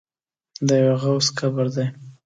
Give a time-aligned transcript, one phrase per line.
[0.67, 1.87] د یوه غوث قبر دی.